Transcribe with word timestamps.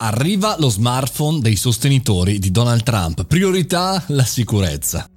Arriva 0.00 0.54
lo 0.60 0.68
smartphone 0.68 1.40
dei 1.40 1.56
sostenitori 1.56 2.38
di 2.38 2.52
Donald 2.52 2.84
Trump. 2.84 3.24
Priorità 3.24 4.00
la 4.10 4.24
sicurezza. 4.24 5.10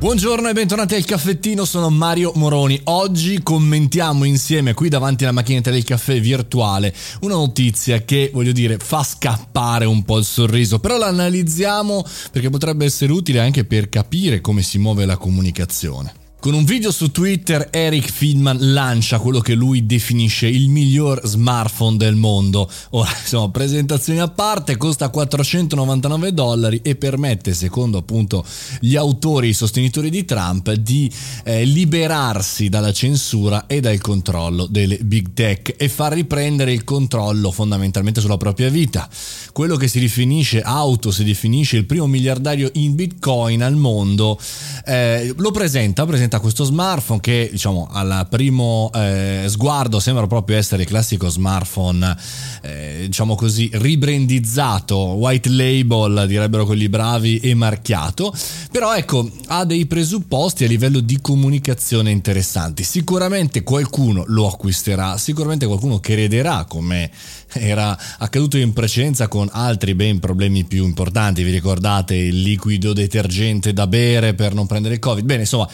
Buongiorno 0.00 0.48
e 0.48 0.52
bentornati 0.52 0.96
al 0.96 1.04
caffettino, 1.04 1.64
sono 1.64 1.90
Mario 1.90 2.32
Moroni. 2.34 2.80
Oggi 2.86 3.40
commentiamo 3.40 4.24
insieme 4.24 4.74
qui 4.74 4.88
davanti 4.88 5.22
alla 5.22 5.32
macchinetta 5.32 5.70
del 5.70 5.84
caffè 5.84 6.20
virtuale 6.20 6.92
una 7.20 7.34
notizia 7.34 8.02
che, 8.02 8.32
voglio 8.34 8.50
dire, 8.50 8.78
fa 8.78 9.04
scappare 9.04 9.84
un 9.84 10.02
po' 10.02 10.18
il 10.18 10.24
sorriso, 10.24 10.80
però 10.80 10.98
la 10.98 11.06
analizziamo 11.06 12.04
perché 12.32 12.50
potrebbe 12.50 12.86
essere 12.86 13.12
utile 13.12 13.38
anche 13.38 13.64
per 13.64 13.88
capire 13.88 14.40
come 14.40 14.62
si 14.62 14.78
muove 14.78 15.04
la 15.04 15.18
comunicazione. 15.18 16.19
Con 16.40 16.54
un 16.54 16.64
video 16.64 16.90
su 16.90 17.10
Twitter 17.10 17.68
Eric 17.70 18.10
Friedman 18.10 18.72
lancia 18.72 19.18
quello 19.18 19.40
che 19.40 19.52
lui 19.52 19.84
definisce 19.84 20.46
il 20.46 20.70
miglior 20.70 21.20
smartphone 21.22 21.98
del 21.98 22.14
mondo. 22.14 22.66
Ora, 22.92 23.10
insomma, 23.10 23.50
presentazioni 23.50 24.20
a 24.20 24.28
parte, 24.28 24.78
costa 24.78 25.10
499 25.10 26.32
dollari 26.32 26.80
e 26.82 26.96
permette, 26.96 27.52
secondo 27.52 27.98
appunto 27.98 28.42
gli 28.80 28.96
autori 28.96 29.48
i 29.48 29.52
sostenitori 29.52 30.08
di 30.08 30.24
Trump, 30.24 30.72
di 30.72 31.12
eh, 31.44 31.64
liberarsi 31.64 32.70
dalla 32.70 32.94
censura 32.94 33.66
e 33.66 33.80
dal 33.80 34.00
controllo 34.00 34.64
delle 34.64 34.96
big 34.96 35.34
tech 35.34 35.74
e 35.76 35.90
far 35.90 36.14
riprendere 36.14 36.72
il 36.72 36.84
controllo 36.84 37.50
fondamentalmente 37.50 38.22
sulla 38.22 38.38
propria 38.38 38.70
vita. 38.70 39.06
Quello 39.52 39.76
che 39.76 39.88
si 39.88 40.00
definisce 40.00 40.62
auto, 40.62 41.10
si 41.10 41.22
definisce 41.22 41.76
il 41.76 41.84
primo 41.84 42.06
miliardario 42.06 42.70
in 42.74 42.94
bitcoin 42.94 43.62
al 43.62 43.76
mondo, 43.76 44.40
eh, 44.86 45.34
lo 45.36 45.50
presenta, 45.50 46.06
presenta 46.06 46.28
presenta 46.30 46.38
questo 46.38 46.64
smartphone 46.64 47.20
che 47.20 47.48
diciamo 47.50 47.88
al 47.90 48.26
primo 48.30 48.90
eh, 48.94 49.46
sguardo 49.48 49.98
sembra 49.98 50.28
proprio 50.28 50.56
essere 50.56 50.82
il 50.82 50.88
classico 50.88 51.28
smartphone 51.28 52.16
eh, 52.62 53.02
diciamo 53.06 53.34
così 53.34 53.68
ribrandizzato 53.72 54.96
white 54.96 55.48
label 55.48 56.26
direbbero 56.28 56.64
quelli 56.64 56.88
bravi 56.88 57.38
e 57.38 57.54
marchiato. 57.54 58.32
Però 58.70 58.94
ecco 58.94 59.28
ha 59.46 59.64
dei 59.64 59.86
presupposti 59.86 60.64
a 60.64 60.68
livello 60.68 61.00
di 61.00 61.18
comunicazione 61.20 62.10
interessanti. 62.10 62.84
Sicuramente 62.84 63.64
qualcuno 63.64 64.24
lo 64.28 64.46
acquisterà 64.46 65.18
sicuramente 65.18 65.66
qualcuno 65.66 65.98
crederà 65.98 66.64
come 66.68 67.10
era 67.52 67.98
accaduto 68.18 68.56
in 68.56 68.72
precedenza 68.72 69.26
con 69.26 69.48
altri 69.50 69.94
ben 69.94 70.20
problemi 70.20 70.64
più 70.64 70.84
importanti. 70.84 71.42
Vi 71.42 71.50
ricordate 71.50 72.14
il 72.14 72.40
liquido 72.42 72.92
detergente 72.92 73.72
da 73.72 73.88
bere 73.88 74.34
per 74.34 74.54
non 74.54 74.66
prendere 74.66 74.94
il 74.94 75.00
covid? 75.00 75.24
Bene 75.24 75.40
insomma 75.40 75.68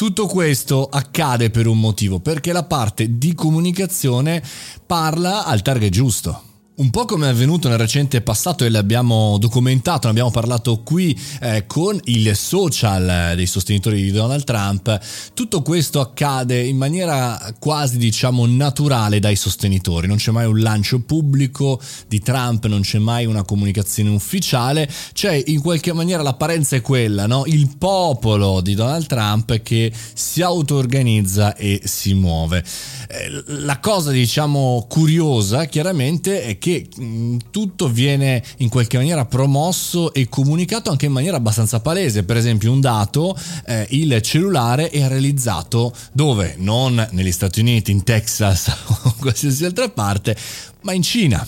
tutto 0.00 0.26
questo 0.26 0.88
accade 0.90 1.50
per 1.50 1.66
un 1.66 1.78
motivo, 1.78 2.20
perché 2.20 2.52
la 2.52 2.64
parte 2.64 3.18
di 3.18 3.34
comunicazione 3.34 4.42
parla 4.86 5.44
al 5.44 5.60
target 5.60 5.92
giusto. 5.92 6.49
Un 6.80 6.88
po' 6.88 7.04
come 7.04 7.26
è 7.26 7.28
avvenuto 7.28 7.68
nel 7.68 7.76
recente 7.76 8.22
passato 8.22 8.64
e 8.64 8.70
l'abbiamo 8.70 9.36
documentato, 9.36 10.06
ne 10.06 10.12
abbiamo 10.12 10.30
parlato 10.30 10.80
qui 10.82 11.14
eh, 11.42 11.66
con 11.66 12.00
il 12.04 12.34
social 12.34 13.34
dei 13.36 13.44
sostenitori 13.44 14.00
di 14.00 14.10
Donald 14.10 14.44
Trump, 14.44 14.98
tutto 15.34 15.60
questo 15.60 16.00
accade 16.00 16.64
in 16.64 16.78
maniera 16.78 17.54
quasi 17.58 17.98
diciamo 17.98 18.46
naturale 18.46 19.20
dai 19.20 19.36
sostenitori, 19.36 20.06
non 20.06 20.16
c'è 20.16 20.30
mai 20.30 20.46
un 20.46 20.58
lancio 20.58 21.00
pubblico 21.00 21.78
di 22.08 22.18
Trump, 22.20 22.64
non 22.64 22.80
c'è 22.80 22.98
mai 22.98 23.26
una 23.26 23.42
comunicazione 23.42 24.08
ufficiale, 24.08 24.88
c'è 25.12 25.38
in 25.48 25.60
qualche 25.60 25.92
maniera 25.92 26.22
l'apparenza 26.22 26.76
è 26.76 26.80
quella, 26.80 27.26
no? 27.26 27.42
il 27.44 27.76
popolo 27.76 28.62
di 28.62 28.74
Donald 28.74 29.04
Trump 29.04 29.60
che 29.60 29.92
si 30.14 30.40
auto-organizza 30.40 31.54
e 31.56 31.82
si 31.84 32.14
muove. 32.14 32.64
Eh, 33.06 33.44
la 33.64 33.80
cosa 33.80 34.10
diciamo 34.12 34.86
curiosa 34.88 35.66
chiaramente 35.66 36.42
è 36.42 36.56
che 36.56 36.68
che 36.70 36.88
mm, 37.00 37.36
tutto 37.50 37.88
viene 37.88 38.42
in 38.58 38.68
qualche 38.68 38.96
maniera 38.96 39.24
promosso 39.24 40.12
e 40.12 40.28
comunicato 40.28 40.90
anche 40.90 41.06
in 41.06 41.12
maniera 41.12 41.36
abbastanza 41.36 41.80
palese. 41.80 42.22
Per 42.22 42.36
esempio, 42.36 42.70
un 42.70 42.80
dato, 42.80 43.36
eh, 43.66 43.86
il 43.90 44.20
cellulare 44.22 44.90
è 44.90 45.06
realizzato 45.08 45.92
dove? 46.12 46.54
Non 46.58 47.08
negli 47.12 47.32
Stati 47.32 47.60
Uniti, 47.60 47.90
in 47.90 48.04
Texas 48.04 48.68
o 49.04 49.14
qualsiasi 49.18 49.64
altra 49.64 49.88
parte, 49.88 50.36
ma 50.82 50.92
in 50.92 51.02
Cina 51.02 51.46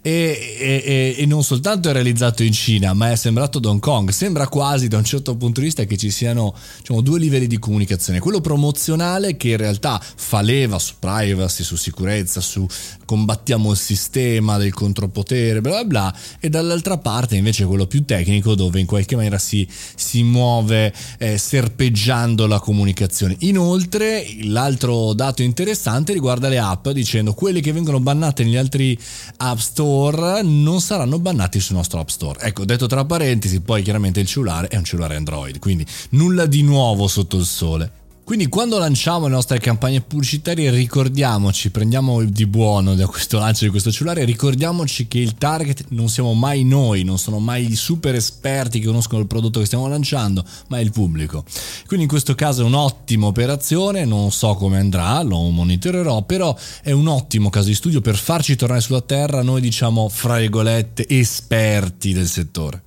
e, 0.00 0.56
e, 0.58 1.14
e, 1.18 1.26
non 1.26 1.44
soltanto 1.44 1.88
è 1.88 1.92
realizzato 1.92 2.42
in 2.42 2.52
Cina, 2.52 2.92
ma 2.92 3.10
è 3.10 3.16
sembrato 3.16 3.60
Hong 3.62 3.80
Kong. 3.80 4.10
Sembra 4.10 4.48
quasi 4.48 4.88
da 4.88 4.98
un 4.98 5.04
certo 5.04 5.36
punto 5.36 5.60
di 5.60 5.66
vista 5.66 5.84
che 5.84 5.96
ci 5.96 6.10
siano 6.10 6.54
diciamo, 6.78 7.00
due 7.00 7.18
livelli 7.18 7.46
di 7.46 7.58
comunicazione. 7.58 8.18
Quello 8.18 8.40
promozionale 8.40 9.36
che 9.36 9.50
in 9.50 9.56
realtà 9.56 10.00
fa 10.02 10.40
leva 10.40 10.78
su 10.78 10.94
privacy, 10.98 11.62
su 11.62 11.76
sicurezza, 11.76 12.40
su 12.40 12.66
combattiamo 13.04 13.70
il 13.70 13.76
sistema 13.76 14.56
del 14.56 14.72
contropotere, 14.72 15.60
bla 15.60 15.72
bla 15.72 15.84
bla, 15.84 16.16
e 16.40 16.48
dall'altra 16.48 16.98
parte 16.98 17.36
invece 17.36 17.64
quello 17.64 17.86
più 17.86 18.04
tecnico 18.04 18.54
dove 18.54 18.80
in 18.80 18.86
qualche 18.86 19.16
maniera 19.16 19.38
si, 19.38 19.66
si 19.94 20.22
muove 20.22 20.92
eh, 21.18 21.38
serpeggiando 21.38 22.46
la 22.46 22.58
comunicazione. 22.58 23.36
Inoltre 23.40 24.26
l'altro 24.42 25.12
dato 25.12 25.42
interessante 25.42 26.12
riguarda 26.12 26.48
le 26.48 26.58
app 26.58 26.88
dicendo 26.88 27.34
quelle 27.34 27.60
che 27.60 27.72
vengono 27.72 28.00
bannate 28.00 28.44
negli 28.44 28.56
altri 28.56 28.98
app 29.36 29.58
store 29.72 30.42
non 30.42 30.82
saranno 30.82 31.18
bannati 31.18 31.58
sul 31.58 31.76
nostro 31.76 32.00
App 32.00 32.08
Store. 32.08 32.38
Ecco, 32.40 32.66
detto 32.66 32.86
tra 32.86 33.06
parentesi, 33.06 33.60
poi 33.60 33.82
chiaramente 33.82 34.20
il 34.20 34.26
cellulare 34.26 34.68
è 34.68 34.76
un 34.76 34.84
cellulare 34.84 35.16
Android, 35.16 35.58
quindi 35.58 35.86
nulla 36.10 36.44
di 36.44 36.62
nuovo 36.62 37.08
sotto 37.08 37.38
il 37.38 37.46
sole. 37.46 38.01
Quindi 38.24 38.46
quando 38.46 38.78
lanciamo 38.78 39.26
le 39.26 39.32
nostre 39.32 39.58
campagne 39.58 40.00
pubblicitarie 40.00 40.70
ricordiamoci, 40.70 41.70
prendiamo 41.70 42.22
di 42.22 42.46
buono 42.46 42.94
da 42.94 43.06
questo 43.06 43.38
lancio 43.38 43.64
di 43.64 43.70
questo 43.70 43.90
cellulare, 43.90 44.24
ricordiamoci 44.24 45.08
che 45.08 45.18
il 45.18 45.34
target 45.34 45.86
non 45.88 46.08
siamo 46.08 46.32
mai 46.32 46.62
noi, 46.64 47.02
non 47.02 47.18
sono 47.18 47.40
mai 47.40 47.70
i 47.70 47.74
super 47.74 48.14
esperti 48.14 48.78
che 48.78 48.86
conoscono 48.86 49.20
il 49.20 49.26
prodotto 49.26 49.58
che 49.58 49.66
stiamo 49.66 49.88
lanciando, 49.88 50.44
ma 50.68 50.78
è 50.78 50.80
il 50.80 50.92
pubblico. 50.92 51.44
Quindi 51.86 52.04
in 52.04 52.08
questo 52.08 52.36
caso 52.36 52.62
è 52.62 52.64
un'ottima 52.64 53.26
operazione, 53.26 54.04
non 54.04 54.30
so 54.30 54.54
come 54.54 54.78
andrà, 54.78 55.20
lo 55.22 55.40
monitorerò, 55.50 56.22
però 56.22 56.56
è 56.80 56.92
un 56.92 57.08
ottimo 57.08 57.50
caso 57.50 57.66
di 57.66 57.74
studio 57.74 58.00
per 58.00 58.16
farci 58.16 58.54
tornare 58.54 58.80
sulla 58.80 59.02
terra 59.02 59.42
noi 59.42 59.60
diciamo 59.60 60.08
fra 60.08 60.38
virgolette 60.38 61.08
esperti 61.08 62.12
del 62.12 62.28
settore. 62.28 62.82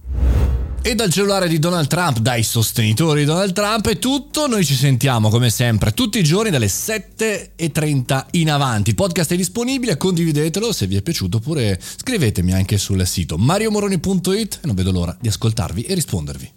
E 0.87 0.93
dal 0.93 1.09
cellulare 1.11 1.47
di 1.47 1.57
Donald 1.57 1.87
Trump, 1.87 2.19
dai 2.19 2.43
sostenitori 2.43 3.21
di 3.21 3.25
Donald 3.25 3.53
Trump 3.53 3.87
è 3.87 3.97
tutto. 3.97 4.45
Noi 4.45 4.63
ci 4.63 4.75
sentiamo 4.75 5.31
come 5.31 5.49
sempre 5.49 5.93
tutti 5.93 6.19
i 6.19 6.23
giorni 6.23 6.51
dalle 6.51 6.67
7.30 6.67 8.25
in 8.33 8.51
avanti. 8.51 8.91
Il 8.91 8.95
podcast 8.95 9.33
è 9.33 9.35
disponibile, 9.35 9.97
condividetelo 9.97 10.71
se 10.71 10.85
vi 10.85 10.95
è 10.95 11.01
piaciuto 11.01 11.37
oppure 11.37 11.81
scrivetemi 11.81 12.53
anche 12.53 12.77
sul 12.77 13.03
sito 13.07 13.35
mariomoroni.it 13.35 14.59
e 14.61 14.67
non 14.67 14.75
vedo 14.75 14.91
l'ora 14.91 15.17
di 15.19 15.27
ascoltarvi 15.27 15.81
e 15.81 15.95
rispondervi. 15.95 16.51